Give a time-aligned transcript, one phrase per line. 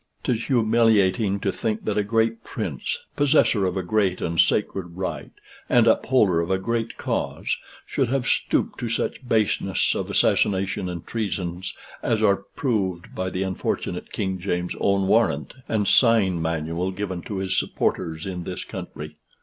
[0.23, 5.29] 'Tis humiliating to think that a great Prince, possessor of a great and sacred right,
[5.69, 11.05] and upholder of a great cause, should have stooped to such baseness of assassination and
[11.05, 17.21] treasons as are proved by the unfortunate King James's own warrant and sign manual given
[17.21, 19.17] to his supporters in this country.